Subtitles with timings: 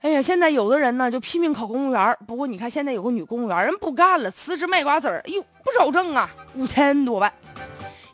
[0.00, 7.32] 哎呀，现在有的人呢就拼命考公务员，不过你看现在有个女公务员人不干了，辞职卖瓜子儿，哎呦不少挣啊，五千多万。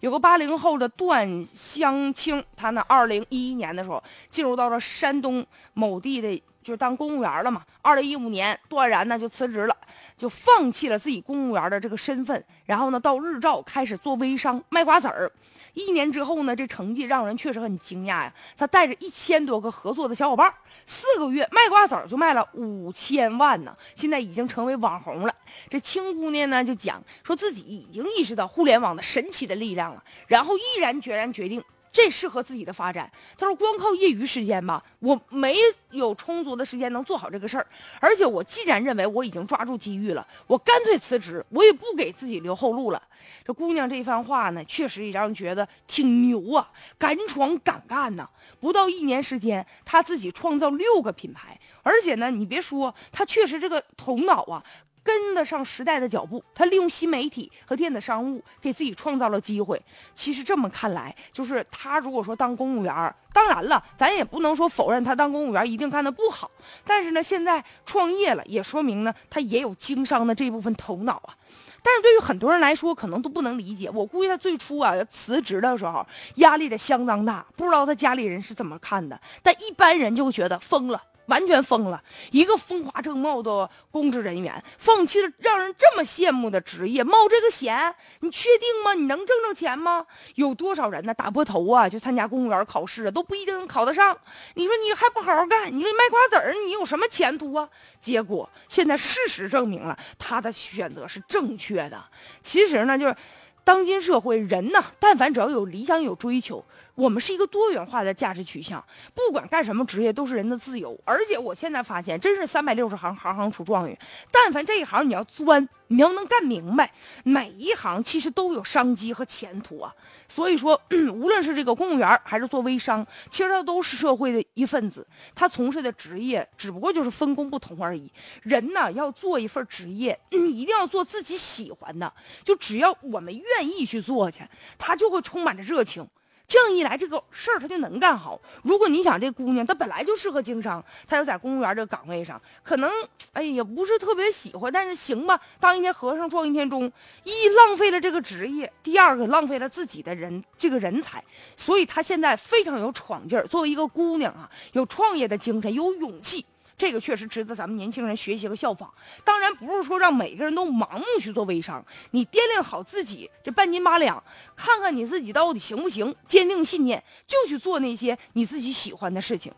[0.00, 5.44] 有个八零后的段香清，他呢二零一一年的时候进入到了山东
[5.74, 6.42] 某地的。
[6.64, 7.62] 就是当公务员了嘛。
[7.82, 9.76] 二零一五年，段然呢就辞职了，
[10.16, 15.30] 就放弃了自己公务员的这个身份，然后呢到日照开始做微商卖瓜子儿。
[15.74, 18.32] 一年之后呢，这成绩让人确实很惊讶呀。
[18.56, 20.52] 他带着一千多个合作的小伙伴，
[20.86, 25.34] 四个月卖瓜子儿就卖了五千万呢，现在已经成为网红了。
[25.68, 31.62] 这青姑娘呢就讲说自己已经意识到互联网的神奇的力量了，然后毅然决然决定。
[31.94, 33.08] 这适合自己的发展。
[33.38, 35.56] 他说：“光靠业余时间吧，我没
[35.92, 37.64] 有充足的时间能做好这个事儿。
[38.00, 43.00] 而且我既然认为我已经抓住机遇了，我干脆辞职，我也不给自己留后路了。”
[43.46, 46.68] 这姑娘这番话呢，确实也让人觉得挺牛啊，
[46.98, 48.28] 敢闯敢干呐！
[48.58, 54.64] 不到一年时间，她自己创造六个品牌，而且呢，你别说，她确实这个头脑啊。
[55.04, 59.80] 跟得上时代的脚步，他利用新媒体和电子商务给自己创造了机会。
[60.14, 66.50] 其实这么看来，就是他如果说当公务员，当然了，咱也不能说否认他当公务员一定干得不好。
[66.84, 71.36] 但是呢，现在创业了，也说明呢，他也有经商的这部分头脑啊。
[71.82, 73.90] 但是对于很多人来说，可能都不能理解。
[73.92, 79.20] 我估计他最初啊辞职的时候，压力得相当大，不知道他家里人是怎么看的。
[79.42, 81.02] 但一般人就会觉得疯了。
[81.26, 82.02] 完全疯了！
[82.30, 88.94] 一个风华正茂的公职人员，放弃了让人这么羡慕的职业，冒这个险，你确定吗？
[88.94, 90.04] 你能挣着钱吗？
[90.34, 91.14] 有多少人呢？
[91.14, 94.16] 打破头啊，就参加公务员考试啊，都不一定能考得上。
[94.54, 95.66] 你说你还不好好干？
[95.72, 97.68] 你说卖瓜子儿，你有什么前途啊？
[98.00, 102.04] 结果现在事实证明了他的选择是正确的。
[102.42, 103.16] 其实呢，就是
[103.64, 106.62] 当今社会人呢，但凡只要有理想、有追求。
[106.94, 108.82] 我们是一个多元化的价值取向，
[109.14, 110.98] 不管干什么职业都是人的自由。
[111.04, 113.98] 而且我现在发现，真是三百六十行，行行出状元。
[114.30, 116.92] 但凡这一行你要钻，你要能干明白，
[117.24, 119.92] 每一行其实都有商机和前途啊。
[120.28, 120.80] 所以说，
[121.12, 125.04] 无论是这个公务员还是做微商，其实他都是社会的一份子。
[125.34, 128.08] 他从事的职业只不过就是分工不同而已。
[128.42, 132.12] 人呢，要做一份职业， 一定要做自己喜欢的。
[132.44, 134.42] 就只要我们愿意去做去，
[134.78, 136.06] 他就会充满着热情。
[136.46, 138.40] 这样一来，这个事儿他就能干好。
[138.62, 142.90] 如果你想这姑娘，她本来就适合经商，她要在公务员这个岗位上，可能
[143.32, 146.90] 哎也不是特别喜欢，但是行吧，当一天和尚撞一天钟，
[147.24, 151.24] 一浪费了这个职业，第二个浪费了自己的人这个人才，
[151.56, 153.46] 所以她现在非常有闯劲儿。
[153.46, 156.44] 作为一个姑娘啊，有创业的精神，有勇气。
[156.76, 158.92] 这个确实值得咱们年轻人学习和效仿。
[159.24, 164.22] 当然不是说让每个人都盲目去做微商，你掂量好自己这半斤八两，
[164.56, 169.52] 看看你自己到底行不行，坚定信念，就去做那些你自己喜欢的事情。